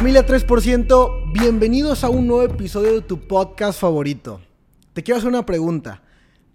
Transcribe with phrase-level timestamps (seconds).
[0.00, 4.40] Familia 3%, bienvenidos a un nuevo episodio de tu podcast favorito.
[4.94, 6.00] Te quiero hacer una pregunta.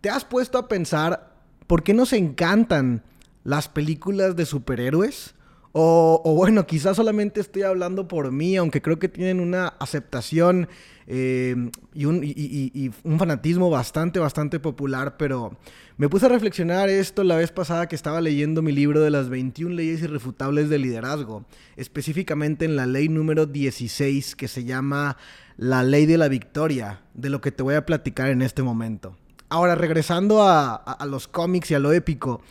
[0.01, 1.35] ¿Te has puesto a pensar
[1.67, 3.03] por qué nos encantan
[3.43, 5.34] las películas de superhéroes?
[5.77, 10.69] O, bueno, quizás solamente estoy hablando por mí, aunque creo que tienen una aceptación
[11.05, 11.53] eh,
[11.93, 15.57] y, un, fanatismo bastante, bastante popular, pero
[15.97, 19.27] me puse a reflexionar esto la vez pasada que estaba leyendo mi libro de las
[19.27, 21.43] 21 leyes irrefutables de liderazgo,
[21.75, 25.17] específicamente en la ley número 16 que se llama
[25.57, 29.17] la ley de la victoria, de lo que te voy a platicar en este momento.
[29.49, 32.41] Ahora, regresando a los cómics y a lo épico,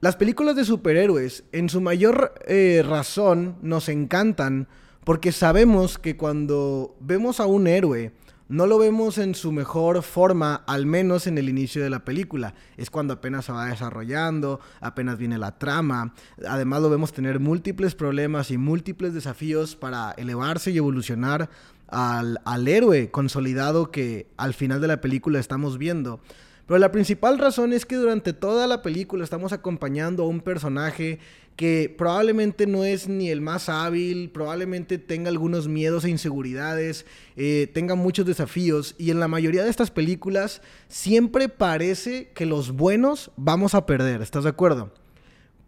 [0.00, 4.68] las películas de superhéroes, en su mayor eh, razón, nos encantan
[5.04, 8.12] porque sabemos que cuando vemos a un héroe,
[8.48, 12.54] no lo vemos en su mejor forma, al menos en el inicio de la película.
[12.76, 16.14] Es cuando apenas se va desarrollando, apenas viene la trama.
[16.46, 21.50] Además lo vemos tener múltiples problemas y múltiples desafíos para elevarse y evolucionar
[21.88, 26.20] al, al héroe consolidado que al final de la película estamos viendo.
[26.68, 31.18] Pero la principal razón es que durante toda la película estamos acompañando a un personaje
[31.56, 37.70] que probablemente no es ni el más hábil, probablemente tenga algunos miedos e inseguridades, eh,
[37.72, 43.30] tenga muchos desafíos y en la mayoría de estas películas siempre parece que los buenos
[43.38, 44.92] vamos a perder, ¿estás de acuerdo?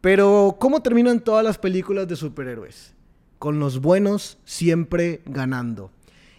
[0.03, 2.93] Pero ¿cómo terminan todas las películas de superhéroes?
[3.39, 5.91] Con los buenos siempre ganando.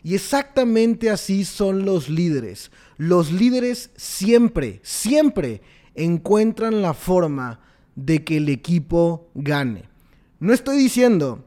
[0.03, 2.71] Y exactamente así son los líderes.
[2.97, 5.61] Los líderes siempre, siempre
[5.95, 7.59] encuentran la forma
[7.95, 9.83] de que el equipo gane.
[10.39, 11.45] No estoy diciendo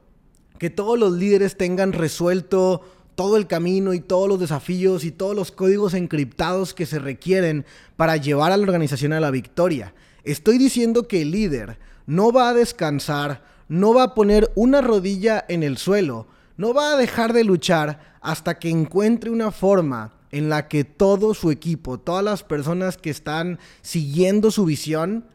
[0.59, 2.83] que todos los líderes tengan resuelto
[3.15, 7.65] todo el camino y todos los desafíos y todos los códigos encriptados que se requieren
[7.97, 9.95] para llevar a la organización a la victoria.
[10.25, 15.45] Estoy diciendo que el líder no va a descansar, no va a poner una rodilla
[15.49, 20.49] en el suelo, no va a dejar de luchar hasta que encuentre una forma en
[20.49, 25.27] la que todo su equipo, todas las personas que están siguiendo su visión,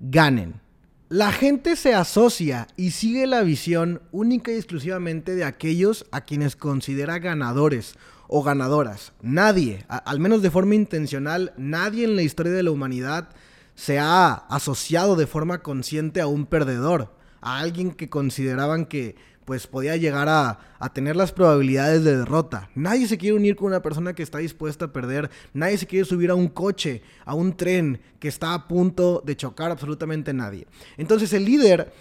[0.00, 0.60] ganen.
[1.08, 6.56] La gente se asocia y sigue la visión única y exclusivamente de aquellos a quienes
[6.56, 7.96] considera ganadores
[8.28, 9.12] o ganadoras.
[9.20, 13.28] Nadie, al menos de forma intencional, nadie en la historia de la humanidad
[13.74, 19.66] se ha asociado de forma consciente a un perdedor, a alguien que consideraban que pues
[19.66, 22.70] podía llegar a, a, tener las probabilidades de derrota.
[22.74, 25.30] Nadie se quiere unir con una persona que está dispuesta a perder.
[25.52, 29.36] Nadie se quiere subir a un coche, a un tren que está a punto de
[29.36, 30.66] chocar absolutamente nadie.
[30.96, 31.92] Entonces el líder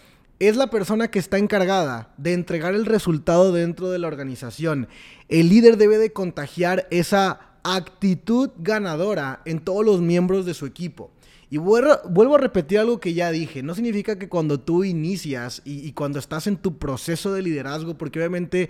[0.42, 4.88] es la persona que está encargada de entregar el resultado dentro de la organización.
[5.30, 11.12] El líder debe de contagiar esa actitud ganadora en todos los miembros de su equipo.
[11.50, 13.62] Y vuelvo a repetir algo que ya dije.
[13.62, 18.20] No significa que cuando tú inicias y, cuando estás en tu proceso de liderazgo, porque
[18.20, 18.70] obviamente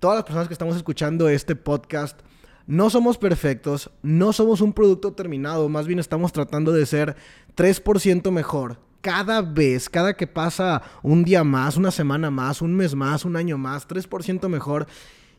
[0.00, 2.18] todas las personas que estamos escuchando este podcast
[2.66, 7.16] no somos perfectos, no somos un producto terminado, más bien estamos tratando de ser
[7.54, 8.78] 3% mejor.
[9.02, 13.36] Cada vez, cada que pasa un día más, una semana más, un mes más, un
[13.36, 14.86] año más, 3% mejor.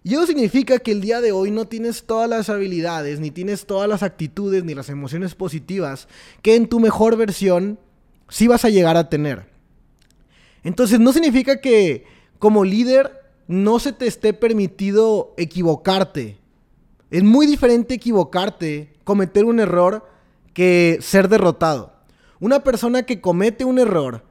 [0.03, 3.65] Y eso significa que el día de hoy no tienes todas las habilidades, ni tienes
[3.65, 6.09] todas las actitudes, ni las emociones positivas
[6.41, 7.79] que en tu mejor versión
[8.27, 9.45] sí vas a llegar a tener.
[10.63, 12.05] Entonces no significa que
[12.37, 16.37] como líder no se te esté permitido equivocarte.
[17.09, 20.05] Es muy diferente equivocarte, cometer un error,
[20.53, 21.93] que ser derrotado.
[22.41, 24.25] Una persona que comete un error,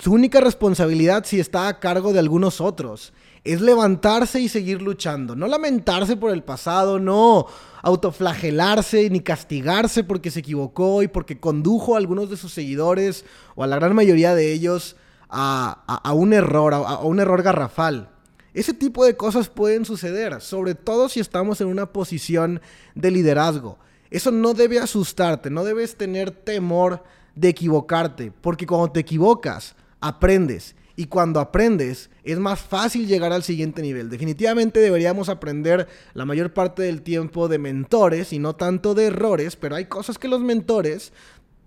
[0.00, 3.12] su única responsabilidad si está a cargo de algunos otros
[3.52, 5.34] es levantarse y seguir luchando.
[5.34, 7.46] No lamentarse por el pasado, no
[7.82, 13.64] autoflagelarse ni castigarse porque se equivocó y porque condujo a algunos de sus seguidores o
[13.64, 14.96] a la gran mayoría de ellos
[15.30, 18.10] a, un error, a un error garrafal.
[18.52, 22.60] Ese tipo de cosas pueden suceder, sobre todo si estamos en una posición
[22.94, 23.78] de liderazgo.
[24.10, 27.02] Eso no debe asustarte, no debes tener temor
[27.34, 33.44] de equivocarte, porque cuando te equivocas, aprendes y cuando aprendes es más fácil llegar al
[33.44, 34.10] siguiente nivel.
[34.10, 39.54] Definitivamente deberíamos aprender la mayor parte del tiempo de mentores y no tanto de errores,
[39.54, 41.12] pero hay cosas que los mentores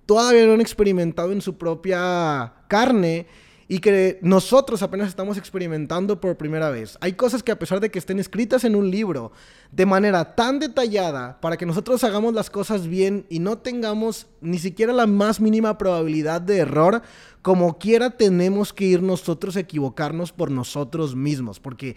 [0.05, 3.27] todavía no han experimentado en su propia carne
[3.71, 6.97] y que nosotros apenas estamos experimentando por primera vez.
[6.99, 9.31] Hay cosas que a pesar de que estén escritas en un libro
[9.71, 14.59] de manera tan detallada para que nosotros hagamos las cosas bien y no tengamos ni
[14.59, 17.01] siquiera la más mínima probabilidad de error,
[17.41, 21.95] como quiera tenemos que ir nosotros a equivocarnos por nosotros mismos, porque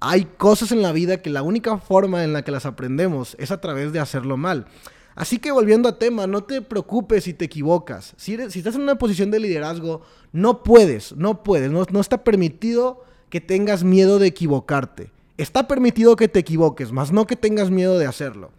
[0.00, 3.50] hay cosas en la vida que la única forma en la que las aprendemos es
[3.50, 4.66] a través de hacerlo mal.
[5.14, 8.14] Así que volviendo a tema, no te preocupes si te equivocas.
[8.16, 10.02] Si, estás en una posición de liderazgo,
[10.32, 15.12] no puedes, no puedes, no, no está permitido que tengas miedo de equivocarte.
[15.36, 18.50] Está permitido que te equivoques, mas no que tengas miedo de hacerlo.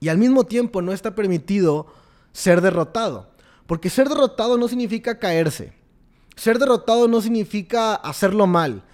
[0.00, 1.86] Y al mismo tiempo no está permitido
[2.32, 3.30] ser derrotado.
[3.66, 5.72] Porque ser derrotado no significa caerse.
[6.36, 8.84] Ser derrotado no significa hacerlo mal.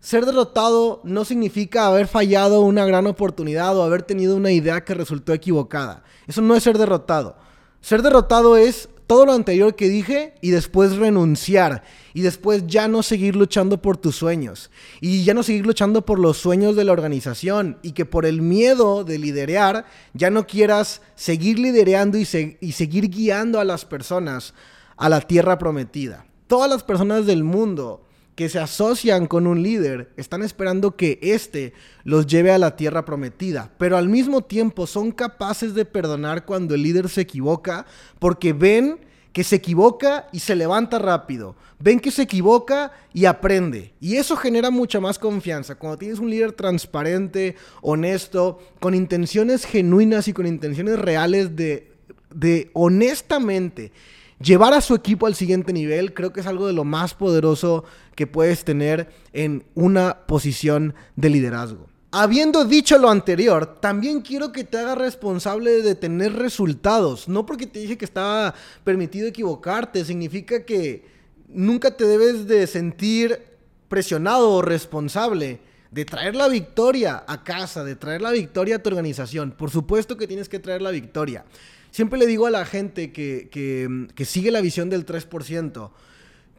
[0.00, 4.94] Ser derrotado no significa haber fallado una gran oportunidad o haber tenido una idea que
[4.94, 6.04] resultó equivocada.
[6.26, 7.36] Eso no es ser derrotado.
[7.82, 11.82] Ser derrotado es todo lo anterior que dije y después renunciar
[12.14, 14.70] y después ya no seguir luchando por tus sueños
[15.00, 18.40] y ya no seguir luchando por los sueños de la organización y que por el
[18.40, 24.54] miedo de liderear ya no quieras seguir lidereando y, y seguir guiando a las personas
[24.96, 26.24] a la tierra prometida.
[26.46, 28.06] Todas las personas del mundo
[28.40, 33.04] que se asocian con un líder están esperando que éste los lleve a la tierra
[33.04, 37.84] prometida, pero al mismo tiempo son capaces de perdonar cuando el líder se equivoca
[38.18, 38.98] porque ven
[39.34, 43.92] que se equivoca y se levanta rápido, ven que se equivoca y aprende.
[44.00, 45.74] Y eso genera mucha más confianza.
[45.74, 51.92] Cuando tienes un líder transparente, honesto, con intenciones genuinas y con intenciones reales de,
[52.34, 53.92] de honestamente
[54.40, 57.84] llevar a su equipo al siguiente nivel, creo que es algo de lo más poderoso
[58.14, 61.86] que puedes tener en una posición de liderazgo.
[62.12, 67.28] Habiendo dicho lo anterior, también quiero que te hagas responsable de tener resultados.
[67.28, 68.52] No porque te dije que estaba
[68.82, 71.04] permitido equivocarte, significa que
[71.48, 73.40] nunca te debes de sentir
[73.88, 75.60] presionado o responsable
[75.90, 79.52] de traer la victoria a casa, de traer la victoria a tu organización.
[79.52, 81.44] Por supuesto que tienes que traer la victoria.
[81.90, 85.90] Siempre le digo a la gente que, que, sigue la visión del 3%,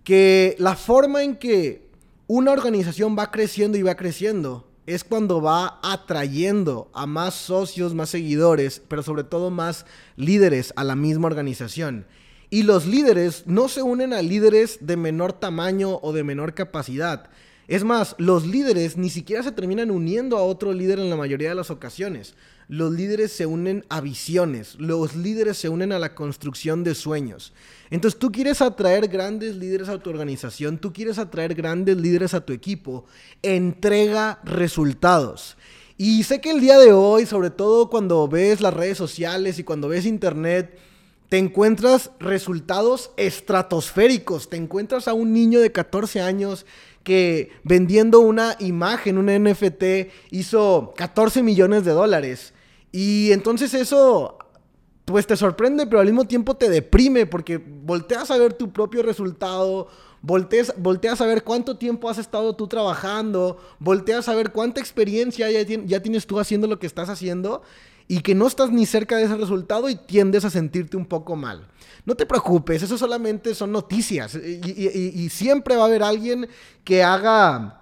[0.04, 1.88] que la forma en que
[2.28, 8.10] una organización va creciendo y va creciendo es cuando va atrayendo a más socios, más
[8.10, 9.86] seguidores, pero sobre todo más
[10.18, 12.06] líderes a la misma organización.
[12.50, 17.30] Y los líderes no se unen a líderes de menor tamaño o de menor capacidad.
[17.72, 21.48] Es más, los líderes ni siquiera se terminan uniendo a otro líder en la mayoría
[21.48, 22.34] de las ocasiones.
[22.68, 27.54] Los líderes se unen a visiones, los líderes se unen a la construcción de sueños.
[27.90, 32.46] Entonces tú quieres atraer grandes líderes a tu organización, tú quieres atraer grandes líderes a
[32.46, 33.06] tu equipo,
[33.42, 35.56] entrega resultados.
[35.98, 39.64] Y sé que el día de hoy, sobre todo cuando ves las redes sociales y
[39.64, 40.78] cuando ves internet,
[41.32, 44.50] te encuentras resultados estratosféricos.
[44.50, 46.66] Te encuentras a un niño de 14 años
[47.04, 52.54] que vendiendo una imagen, un NFT, hizo 14 millones de dólares.
[52.92, 54.38] Y entonces eso
[55.06, 59.04] pues te sorprende, pero al mismo tiempo te deprime porque volteas a ver tu propio
[59.04, 59.88] resultado,
[60.22, 65.50] volteas, volteas a ver cuánto tiempo has estado tú trabajando, volteas a ver cuánta experiencia
[65.52, 67.62] ya, ya tienes tú haciendo lo que estás haciendo
[68.12, 71.38] y que no estás ni cerca de ese resultado y tiendes a sentirte un poco
[71.38, 71.66] mal.
[72.04, 76.50] No te preocupes, eso solamente son noticias y siempre va a haber alguien
[76.84, 77.81] que haga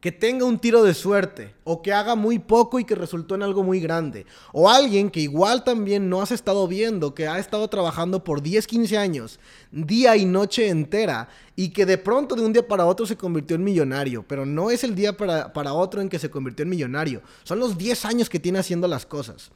[0.00, 3.42] que tenga un tiro de suerte o que haga muy poco y que resultó en
[3.42, 4.26] algo muy grande.
[4.52, 8.66] O alguien que igual también no has estado viendo, que ha estado trabajando por 10,
[8.66, 9.40] 15 años,
[9.72, 13.56] día y noche entera, y que de pronto de un día para otro se convirtió
[13.56, 14.24] en millonario.
[14.28, 17.22] Pero no es el día para, para otro en que se convirtió en millonario.
[17.42, 19.50] Son los 10 años que tiene haciendo las cosas.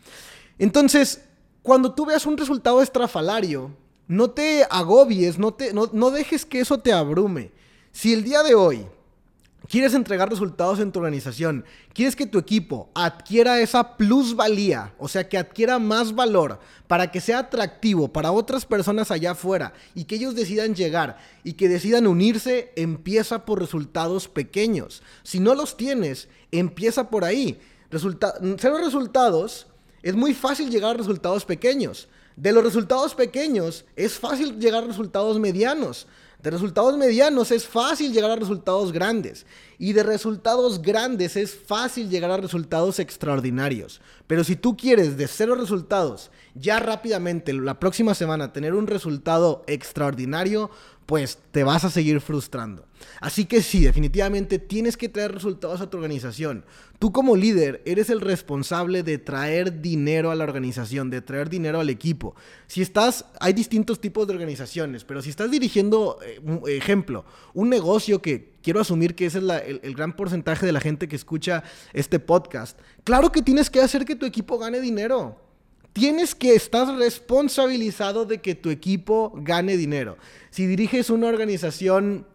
[0.59, 1.23] Entonces,
[1.63, 3.71] cuando tú veas un resultado estrafalario,
[4.09, 7.53] no te agobies, no, te, no, no dejes que eso te abrume.
[7.93, 8.87] Si el día de hoy
[9.71, 11.65] Quieres entregar resultados en tu organización.
[11.93, 16.59] Quieres que tu equipo adquiera esa plusvalía, o sea, que adquiera más valor
[16.89, 21.53] para que sea atractivo para otras personas allá afuera y que ellos decidan llegar y
[21.53, 25.05] que decidan unirse, empieza por resultados pequeños.
[25.23, 27.61] Si no los tienes, empieza por ahí.
[27.93, 29.69] Resulta cero resultados,
[30.03, 32.09] es muy fácil llegar a resultados pequeños.
[32.35, 36.09] De los resultados pequeños, es fácil llegar a resultados medianos.
[36.43, 39.45] De resultados medianos es fácil llegar a resultados grandes.
[39.79, 44.01] Y de resultados grandes es fácil llegar a resultados extraordinarios.
[44.27, 49.65] Pero si tú quieres de cero resultados, ya rápidamente, la próxima semana, tener un resultado
[49.67, 50.71] extraordinario,
[51.11, 52.87] pues te vas a seguir frustrando.
[53.21, 56.65] Así que sí, definitivamente tienes que traer resultados a tu organización.
[57.01, 61.81] Tú como líder eres el responsable de traer dinero a la organización, de traer dinero
[61.81, 62.37] al equipo.
[62.69, 66.41] Si estás, hay distintos tipos de organizaciones, pero si estás dirigiendo, eh,
[66.77, 67.25] ejemplo,
[67.55, 71.09] un negocio que quiero asumir que ese es el, el gran porcentaje de la gente
[71.09, 75.50] que escucha este podcast, claro que tienes que hacer que tu equipo gane dinero
[75.93, 80.17] tienes que estar responsabilizado de que tu equipo gane dinero.
[80.51, 82.27] Si diriges una organización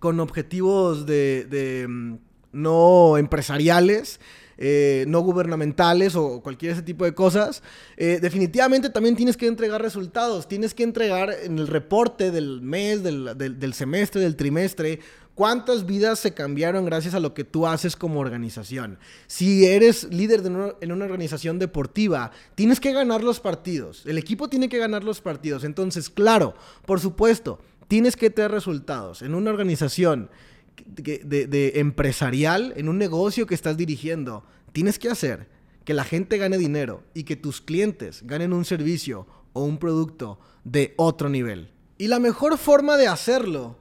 [0.00, 2.14] con objetivos de, mm,
[2.52, 4.20] no empresariales,
[4.56, 7.62] eh, no gubernamentales o cualquier ese tipo de cosas,
[7.96, 13.02] eh, definitivamente también tienes que entregar resultados, tienes que entregar en el reporte del mes,
[13.02, 15.00] del semestre, del trimestre,
[15.34, 18.98] ¿Cuántas vidas se cambiaron gracias a lo que tú haces como organización?
[19.26, 20.42] Si eres líder
[20.80, 24.06] en una organización deportiva, tienes que ganar los partidos.
[24.06, 25.64] El equipo tiene que ganar los partidos.
[25.64, 26.54] Entonces, claro,
[26.86, 29.22] por supuesto, tienes que tener resultados.
[29.22, 30.30] En una organización
[30.86, 35.48] de, empresarial, en un negocio que estás dirigiendo, tienes que hacer
[35.84, 40.38] que la gente gane dinero y que tus clientes ganen un servicio o un producto
[40.62, 41.72] de otro nivel.
[41.98, 43.78] Y la mejor forma de hacerlo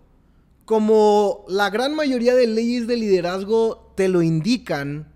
[0.66, 5.12] como la gran mayoría de leyes de liderazgo te lo indican,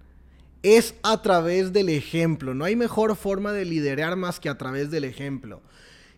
[0.64, 2.54] es a través del ejemplo.
[2.54, 5.62] No hay mejor forma de liderar más que a través del ejemplo.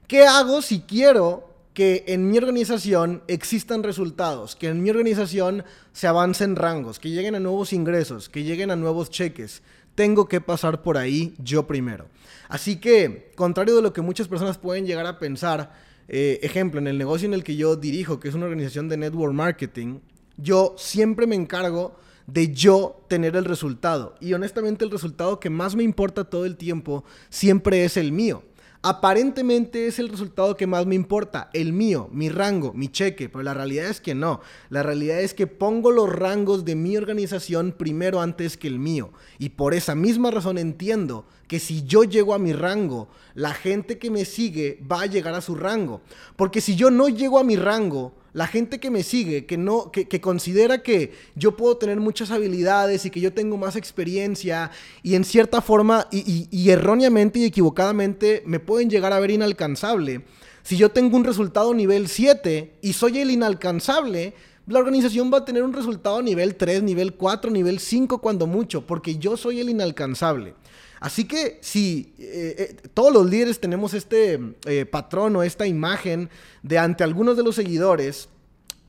[0.08, 6.08] ¿Qué hago si quiero que en mi organización existan resultados, que en mi organización se
[6.08, 9.62] avancen rangos, que lleguen a nuevos ingresos, que lleguen a nuevos cheques?
[9.94, 12.08] Tengo que pasar por ahí yo primero.
[12.48, 15.74] Así que, contrario de lo que muchas personas pueden llegar a pensar,
[16.10, 18.98] eh, ejemplo, en el negocio en el que yo dirijo, que es una organización de
[18.98, 20.00] network marketing,
[20.38, 24.16] yo siempre me encargo de yo tener el resultado.
[24.20, 28.44] Y honestamente el resultado que más me importa todo el tiempo siempre es el mío.
[28.82, 33.44] Aparentemente es el resultado que más me importa, el mío, mi rango, mi cheque, pero
[33.44, 34.40] la realidad es que no.
[34.70, 39.12] La realidad es que pongo los rangos de mi organización primero antes que el mío.
[39.38, 43.98] Y por esa misma razón entiendo que si yo llego a mi rango, la gente
[43.98, 46.00] que me sigue va a llegar a su rango.
[46.38, 49.92] Porque si yo no llego a mi rango, la gente que me sigue, que no,
[49.92, 54.72] que, considera que yo puedo tener muchas habilidades y que yo tengo más experiencia
[55.04, 60.22] y en cierta forma y, erróneamente y equivocadamente me pueden llegar a ver inalcanzable.
[60.62, 64.34] Si yo tengo un resultado nivel 7 y soy el inalcanzable,
[64.68, 68.86] la organización va a tener un resultado nivel 3, nivel 4, nivel 5 cuando mucho,
[68.86, 70.54] porque yo soy el inalcanzable.
[71.00, 76.30] Así que si eh, eh, todos los líderes tenemos este eh, patrón o esta imagen
[76.62, 78.28] de ante algunos de los seguidores,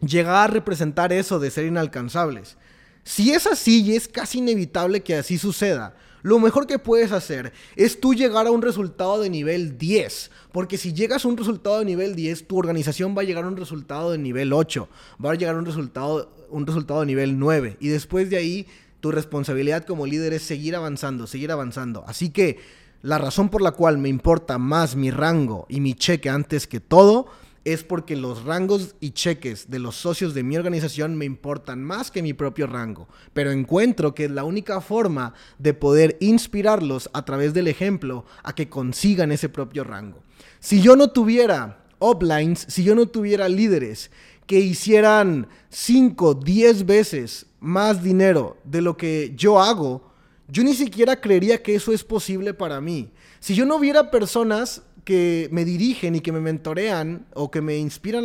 [0.00, 2.56] llegar a representar eso de ser inalcanzables.
[3.04, 7.52] Si es así y es casi inevitable que así suceda, lo mejor que puedes hacer
[7.76, 10.30] es tú llegar a un resultado de nivel 10.
[10.52, 13.48] Porque si llegas a un resultado de nivel 10, tu organización va a llegar a
[13.48, 14.88] un resultado de nivel 8.
[15.24, 17.78] Va a llegar a un resultado, un resultado de nivel 9.
[17.80, 18.66] Y después de ahí
[19.00, 22.04] tu responsabilidad como líder es seguir avanzando, seguir avanzando.
[22.06, 22.58] Así que
[23.02, 26.80] la razón por la cual me importa más mi rango y mi cheque antes que
[26.80, 27.26] todo
[27.64, 32.10] es porque los rangos y cheques de los socios de mi organización me importan más
[32.10, 33.08] que mi propio rango.
[33.32, 38.54] Pero encuentro que es la única forma de poder inspirarlos a través del ejemplo a
[38.54, 40.22] que consigan ese propio rango.
[40.58, 44.10] Si yo no tuviera uplines, si yo no tuviera líderes
[44.46, 50.10] que hicieran 5, 10 veces más dinero de lo que yo hago,
[50.48, 53.12] yo ni siquiera creería que eso es posible para mí.
[53.38, 57.76] Si yo no viera personas que me dirigen y que me mentorean o que me
[57.76, 58.24] inspiran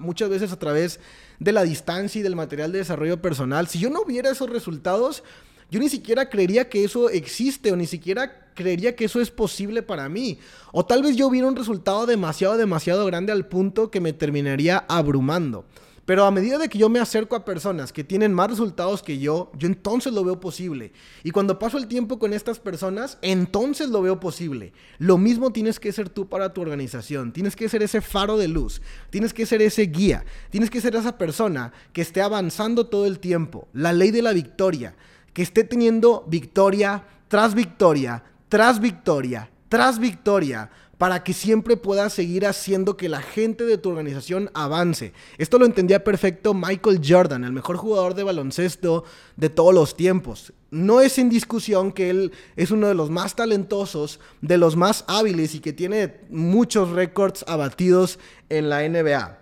[0.00, 1.00] muchas veces a través
[1.38, 5.22] de la distancia y del material de desarrollo personal, si yo no viera esos resultados,
[5.70, 9.82] yo ni siquiera creería que eso existe o ni siquiera creería que eso es posible
[9.82, 10.38] para mí.
[10.72, 14.84] O tal vez yo viera un resultado demasiado, demasiado grande al punto que me terminaría
[14.88, 15.64] abrumando.
[16.04, 19.18] Pero a medida de que yo me acerco a personas que tienen más resultados que
[19.18, 20.92] yo, yo entonces lo veo posible.
[21.22, 24.72] Y cuando paso el tiempo con estas personas, entonces lo veo posible.
[24.98, 27.32] Lo mismo tienes que ser tú para tu organización.
[27.32, 28.82] Tienes que ser ese faro de luz.
[29.10, 30.24] Tienes que ser ese guía.
[30.50, 33.68] Tienes que ser esa persona que esté avanzando todo el tiempo.
[33.72, 34.96] La ley de la victoria.
[35.32, 40.70] Que esté teniendo victoria tras victoria, tras victoria, tras victoria,
[41.02, 45.12] para que siempre puedas seguir haciendo que la gente de tu organización avance.
[45.36, 49.02] Esto lo entendía perfecto Michael Jordan, el mejor jugador de baloncesto
[49.34, 50.52] de todos los tiempos.
[50.70, 55.04] No es en discusión que él es uno de los más talentosos, de los más
[55.08, 59.38] hábiles y que tiene muchos récords abatidos en la NBA.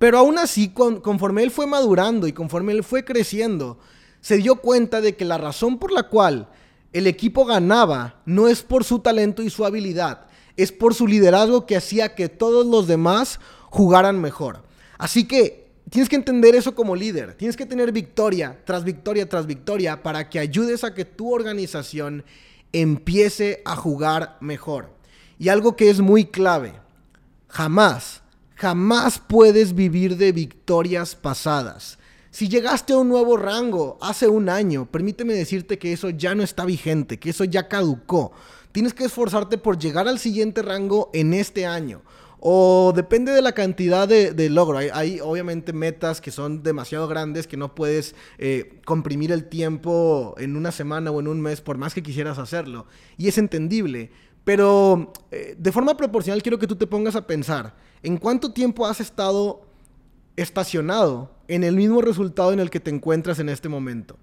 [0.00, 3.78] Pero aún así, conforme él fue madurando y conforme él fue creciendo,
[4.20, 6.48] se dio cuenta de que la razón por la cual
[6.92, 11.66] el equipo ganaba no es por su talento y su habilidad, es por su liderazgo
[11.66, 13.40] que hacía que todos los demás
[13.70, 14.62] jugaran mejor.
[14.98, 19.46] Así que tienes que entender eso como líder, tienes que tener victoria tras victoria tras
[19.46, 22.24] victoria para que ayudes a que tu organización
[22.72, 24.90] empiece a jugar mejor.
[25.38, 26.72] Y algo que es muy clave,
[27.48, 28.22] jamás,
[28.54, 31.98] jamás puedes vivir de victorias pasadas.
[32.30, 36.42] Si llegaste a un nuevo rango hace un año, permíteme decirte que eso ya no
[36.42, 38.32] está vigente, que eso ya caducó.
[38.72, 42.02] Tienes que esforzarte por llegar al siguiente rango en este año.
[42.44, 44.78] o depende de la cantidad de, logro.
[44.78, 50.56] Hay, obviamente metas que son demasiado grandes que no puedes eh, comprimir el tiempo en
[50.56, 52.86] una semana o en un mes por más que quisieras hacerlo.
[53.16, 54.10] Y es entendible.
[54.42, 58.86] Pero eh, de forma proporcional quiero que tú te pongas a pensar en cuánto tiempo
[58.86, 59.62] has estado
[60.34, 64.16] estacionado en el mismo resultado en el que te encuentras en este momento.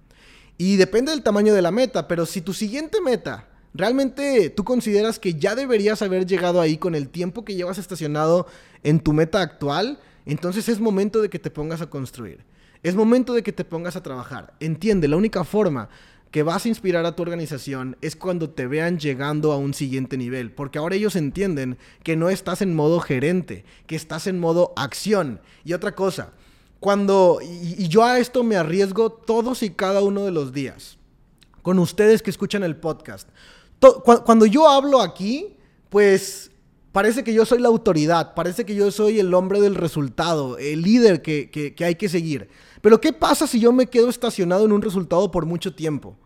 [0.58, 5.20] Y depende del tamaño de la meta, pero si tu siguiente meta realmente tú consideras
[5.20, 8.48] que ya deberías haber llegado ahí con el tiempo que llevas estacionado
[8.84, 12.46] en tu meta actual, entonces es momento de que te pongas a construir.
[12.82, 14.54] Es momento de que te pongas a trabajar.
[14.60, 15.90] Entiende, la única forma
[16.32, 20.18] que vas a inspirar a tu organización es cuando te vean llegando a un siguiente
[20.18, 24.74] nivel, porque ahora ellos entienden que no estás en modo gerente, que estás en modo
[24.76, 25.42] acción.
[25.66, 26.32] Y otra cosa,
[26.80, 30.98] cuando, y, yo a esto me arriesgo todos y cada uno de los días,
[31.62, 33.28] con ustedes que escuchan el podcast.
[34.25, 35.55] Cuando yo hablo aquí,
[35.89, 36.51] pues
[36.91, 40.81] parece que yo soy la autoridad, parece que yo soy el hombre del resultado, el
[40.81, 42.50] líder que, que hay que seguir.
[42.81, 46.17] Pero ¿qué pasa si yo me quedo estacionado en un resultado por mucho tiempo?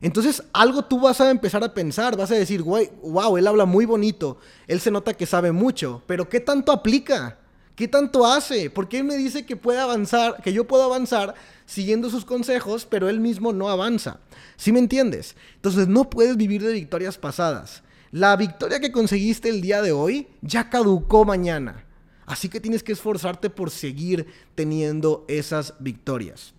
[0.00, 3.86] Entonces algo tú vas a empezar a pensar, vas a decir, wow, él habla muy
[3.86, 4.36] bonito,
[4.66, 7.38] él se nota que sabe mucho, pero ¿qué tanto aplica?
[7.74, 8.70] ¿Qué tanto hace?
[8.70, 11.34] ¿Por qué me dice que puede avanzar, que yo puedo avanzar
[11.66, 14.20] siguiendo sus consejos, pero él mismo no avanza?
[14.56, 15.34] ¿Sí me entiendes?
[15.56, 17.82] Entonces no puedes vivir de victorias pasadas.
[18.12, 21.84] La victoria que conseguiste el día de hoy ya caducó mañana.
[22.26, 26.54] Así que tienes que esforzarte por seguir teniendo esas victorias.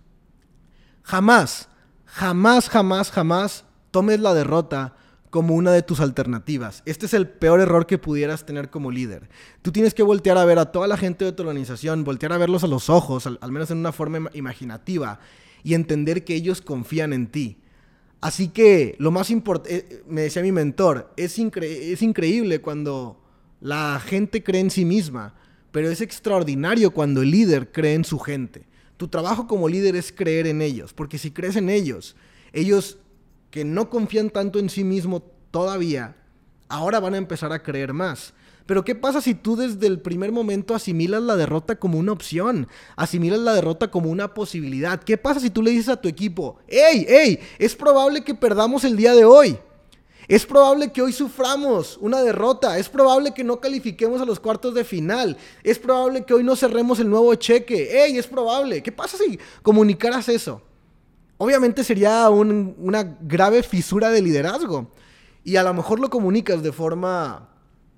[1.01, 1.69] Jamás,
[2.05, 4.95] jamás, jamás, jamás tomes la derrota
[5.35, 6.81] como una de tus alternativas.
[6.85, 9.27] Este es el peor error que pudieras tener como líder.
[9.61, 12.37] Tú tienes que voltear a ver a toda la gente de tu organización, voltear a
[12.37, 15.19] verlos a los ojos, al, menos en una forma imaginativa,
[15.61, 17.57] y entender que ellos confían en ti.
[18.21, 23.21] Así que lo más importante, eh, me decía mi mentor, es, es increíble cuando
[23.59, 25.33] la gente cree en sí misma
[25.75, 28.65] pero es extraordinario cuando el líder cree en su gente.
[28.95, 32.15] Tu trabajo como líder es creer en ellos, porque si crees en ellos,
[32.53, 32.97] ellos
[33.55, 36.17] que no confían tanto en sí mismo todavía,
[36.67, 38.33] ahora van a empezar a creer más.
[38.65, 42.67] Pero ¿qué pasa si tú desde el primer momento asimilas la derrota como una opción?
[42.97, 45.01] Asimilas la derrota como una posibilidad.
[45.01, 48.83] ¿Qué pasa si tú le dices a tu equipo, hey, hey, es probable que perdamos
[48.83, 49.57] el día de hoy?
[50.27, 52.77] Es probable que hoy suframos una derrota.
[52.77, 55.37] Es probable que no califiquemos a los cuartos de final.
[55.63, 58.03] Es probable que hoy no cerremos el nuevo cheque.
[58.03, 58.17] ¡Ey!
[58.17, 58.83] Es probable.
[58.83, 60.61] ¿Qué pasa si comunicaras eso?
[61.37, 64.91] Obviamente sería una grave fisura de liderazgo.
[65.43, 67.49] Y a lo mejor lo comunicas de forma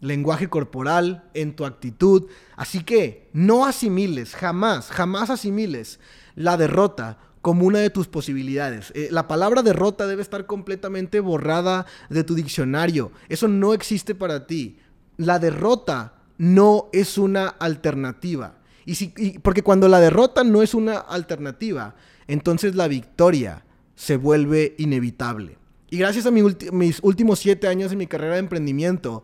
[0.01, 2.27] lenguaje corporal, en tu actitud.
[2.55, 5.99] Así que no asimiles, jamás, jamás asimiles
[6.35, 8.91] la derrota como una de tus posibilidades.
[8.93, 13.11] Eh, la palabra derrota debe estar completamente borrada de tu diccionario.
[13.29, 14.79] Eso no existe para ti.
[15.15, 18.55] La derrota no es una alternativa.
[18.85, 19.07] Y si,
[19.41, 21.95] porque cuando la derrota no es una alternativa,
[22.27, 25.57] entonces la victoria se vuelve inevitable.
[25.89, 29.23] Y gracias a mis últimos siete años en mi carrera de emprendimiento,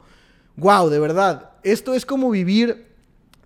[0.56, 2.88] wow, de verdad, esto es como vivir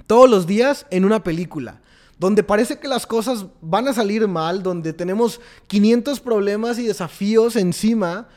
[0.05, 1.81] todos los días en una película
[2.19, 7.55] donde parece que las cosas van a salir mal, donde tenemos 500 problemas y desafíos
[7.55, 8.27] encima,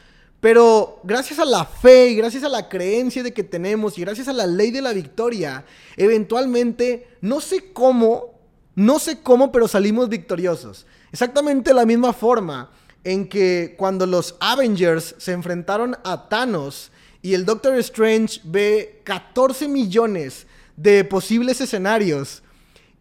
[0.41, 4.29] pero gracias a la fe y gracias a la creencia de que tenemos y gracias
[4.29, 5.65] a la ley de la victoria,
[5.97, 8.39] eventualmente, no sé cómo,
[8.75, 10.87] no sé cómo, pero salimos victoriosos.
[11.13, 12.71] Exactamente la misma forma
[13.05, 16.93] en que cuando los Avengers se enfrentaron a Thanos
[17.23, 20.47] y el Doctor Strange ve 14 millones
[20.77, 22.43] de posibles escenarios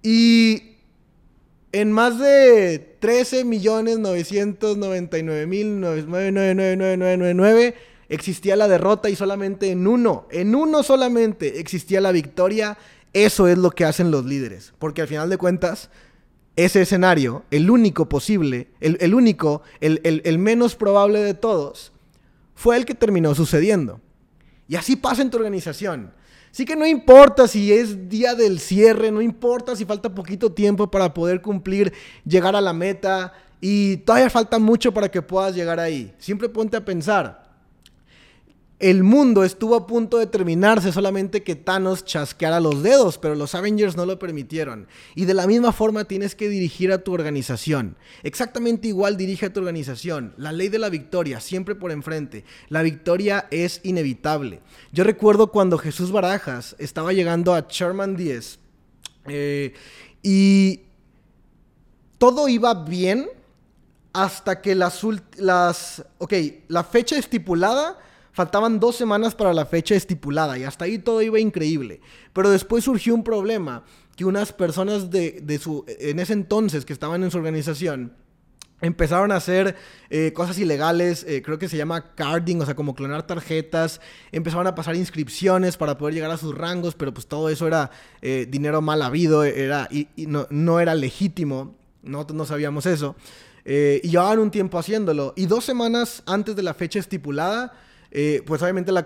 [0.01, 0.77] y
[1.71, 5.85] en más de 13 millones 999 mil
[8.09, 12.77] existía la derrota y solamente en uno, en uno solamente existía la victoria.
[13.13, 15.89] Eso es lo que hacen los líderes, porque al final de cuentas,
[16.65, 21.91] ese escenario, el único posible, el, único, el, el menos probable de todos,
[22.55, 24.01] fue el que terminó sucediendo.
[24.67, 26.13] Y así pasa en tu organización.
[26.51, 30.89] Así que no importa si es día del cierre, no importa si falta poquito tiempo
[30.89, 31.93] para poder cumplir,
[32.25, 36.13] llegar a la meta y todavía falta mucho para que puedas llegar ahí.
[36.17, 37.48] Siempre ponte a pensar,
[38.79, 43.53] el mundo estuvo a punto de terminarse solamente que Thanos chasqueara los dedos, pero los
[43.53, 44.87] Avengers no lo permitieron.
[45.15, 47.97] Y de la misma forma tienes que dirigir a tu organización.
[48.23, 50.33] Exactamente igual dirige a tu organización.
[50.37, 52.45] La ley de la victoria, siempre por enfrente.
[52.69, 54.61] La victoria es inevitable.
[54.93, 58.59] Yo recuerdo cuando Jesús Barajas estaba llegando a Sherman 10
[59.27, 59.73] eh,
[60.23, 60.83] y
[62.17, 63.27] todo iba bien
[64.13, 65.01] hasta que las,
[65.35, 66.05] las...
[66.17, 66.33] Ok,
[66.69, 67.99] la fecha estipulada
[68.31, 72.01] Faltaban dos semanas para la fecha estipulada y hasta ahí todo iba increíble.
[72.33, 73.83] Pero después surgió un problema
[74.15, 78.13] que unas personas de, de su, en ese entonces que estaban en su organización
[78.81, 79.75] Empezaron a hacer
[80.09, 83.99] eh, cosas ilegales, eh, creo que se llama carding, o sea, como clonar tarjetas.
[84.31, 87.91] Empezaron a pasar inscripciones para poder llegar a sus rangos, pero pues todo eso era
[88.21, 91.75] eh, dinero mal habido, era, y, no, no, era legítimo.
[92.03, 93.17] Nosotros no sabíamos eso.
[93.65, 95.33] y llevaban un tiempo haciéndolo.
[95.35, 97.73] Y dos semanas antes de la fecha estipulada,
[98.45, 99.05] pues obviamente la,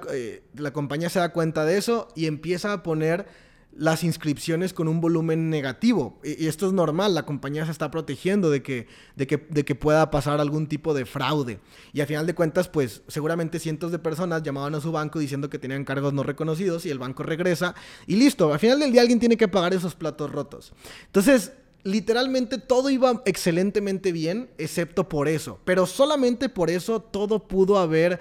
[0.55, 3.27] la compañía se da cuenta de eso y empieza a poner
[3.75, 6.19] las inscripciones con un volumen negativo.
[6.23, 9.75] Y, esto es normal, la compañía se está protegiendo de que, de, que, de que
[9.75, 11.59] pueda pasar algún tipo de fraude.
[11.91, 15.49] Y al final de cuentas, pues seguramente cientos de personas llamaban a su banco diciendo
[15.49, 17.75] que tenían cargos no reconocidos y el banco regresa
[18.07, 20.73] y listo, al final del día alguien tiene que pagar esos platos rotos.
[21.05, 25.59] Entonces, literalmente todo iba excelentemente bien, excepto por eso.
[25.65, 28.19] Pero solamente por eso todo pudo haber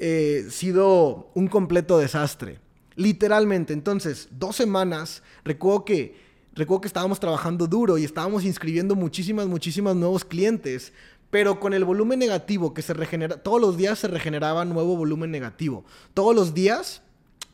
[0.00, 2.58] eh, sido un completo desastre.
[2.94, 3.72] Literalmente.
[3.72, 6.16] Entonces, dos semanas, recuerdo que,
[6.54, 10.92] recuerdo que estábamos trabajando duro y estábamos inscribiendo muchísimas, muchísimas nuevos clientes.
[11.30, 15.30] Pero con el volumen negativo que se regenera, todos los días se regeneraba nuevo volumen
[15.30, 15.84] negativo.
[16.14, 17.02] Todos los días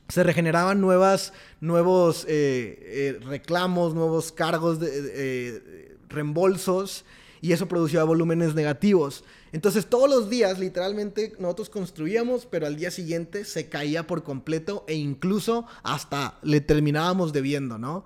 [0.08, 7.06] se regeneraban nuevas, nuevos eh, eh, reclamos, nuevos cargos de eh, reembolsos
[7.42, 9.24] y eso producía volúmenes negativos.
[9.50, 14.84] Entonces todos los días literalmente nosotros construíamos, pero al día siguiente se caía por completo
[14.86, 18.04] e incluso hasta le terminábamos debiendo, ¿no?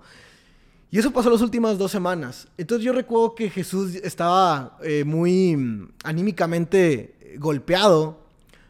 [0.89, 2.47] Y eso pasó las últimas dos semanas.
[2.57, 8.19] Entonces yo recuerdo que Jesús estaba eh, muy mm, anímicamente golpeado,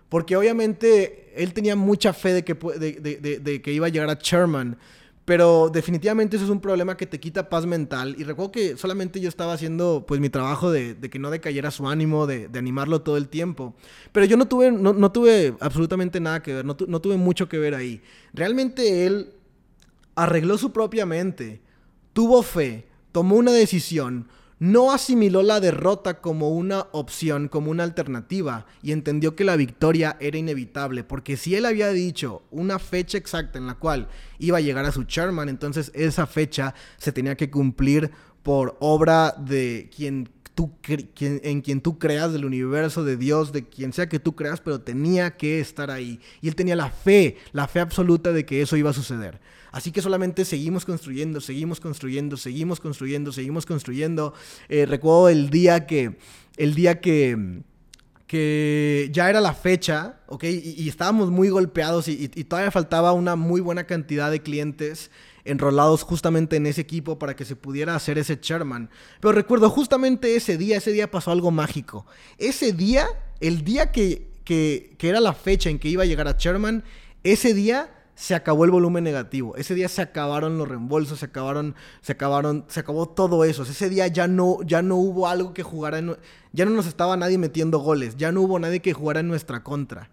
[0.10, 4.78] porque obviamente él tenía mucha fe de que, de que iba a llegar a Sherman.
[5.28, 8.16] Pero definitivamente eso es un problema que te quita paz mental.
[8.18, 11.90] Y recuerdo que solamente yo estaba haciendo pues mi trabajo de, que no decayera su
[11.90, 13.76] ánimo, de, animarlo todo el tiempo.
[14.14, 17.58] Pero yo no tuve, no, tuve absolutamente nada que ver, no, no tuve mucho que
[17.58, 18.02] ver ahí.
[18.32, 19.34] Realmente él
[20.16, 21.60] arregló su propia mente,
[22.14, 28.66] tuvo fe, tomó una decisión, no asimiló la derrota como una opción, como una alternativa,
[28.82, 33.60] y entendió que la victoria era inevitable, porque si él había dicho una fecha exacta
[33.60, 34.08] en la cual
[34.40, 39.36] iba a llegar a su chairman, entonces esa fecha se tenía que cumplir por obra
[39.38, 44.20] de quien tú, en quien tú creas, del universo, de Dios, de quien sea que
[44.20, 46.20] tú creas, pero tenía que estar ahí.
[46.42, 49.40] Y él tenía la fe, la fe absoluta de que eso iba a suceder.
[49.72, 54.34] Así que solamente seguimos construyendo, seguimos construyendo, seguimos construyendo, seguimos construyendo.
[54.70, 56.18] Eh, recuerdo el día que,
[56.58, 57.62] el día que,
[58.28, 60.44] que ya era la fecha, ¿ok?
[60.44, 65.12] Y, estábamos muy golpeados y, y, todavía faltaba una muy buena cantidad de clientes
[65.46, 68.90] enrolados justamente en ese equipo para que se pudiera hacer ese chairman.
[69.22, 72.06] Pero recuerdo justamente ese día, ese día pasó algo mágico.
[72.38, 73.08] Ese día,
[73.40, 76.84] el día que, que, que era la fecha en que iba a llegar a chairman,
[77.24, 79.56] ese día se acabó el volumen negativo.
[79.58, 83.62] Ese día se acabaron los reembolsos, se acabaron, se acabaron, se acabó todo eso.
[83.62, 86.18] Ese día ya no, ya no hubo algo que jugara, en,
[86.52, 89.64] ya no nos estaba nadie metiendo goles, ya no hubo nadie que jugara en nuestra
[89.64, 90.10] contra.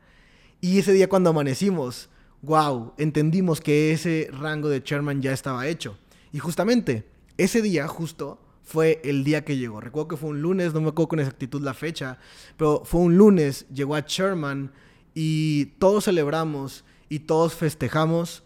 [0.60, 2.10] Y ese día cuando amanecimos,
[2.42, 5.96] wow, entendimos que ese rango de chairman ya estaba hecho.
[6.30, 9.80] Y justamente, ese día justo fue el día que llegó.
[9.80, 12.18] Recuerdo que fue un lunes, no me acuerdo con exactitud la fecha,
[12.58, 14.72] pero fue un lunes, llegó a chairman
[15.14, 16.84] y todos celebramos
[17.14, 18.42] y todos festejamos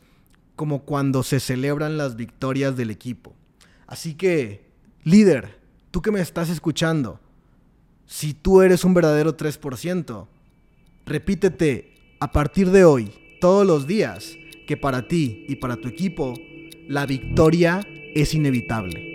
[0.55, 3.35] como cuando se celebran las victorias del equipo.
[3.87, 4.69] Así que,
[5.05, 5.59] líder,
[5.91, 7.19] tú que me estás escuchando,
[8.05, 10.27] si tú eres un verdadero 3%,
[11.07, 16.35] repítete a partir de hoy, todos los días, que para ti y para tu equipo,
[16.89, 17.81] la victoria
[18.15, 19.08] es inevitable.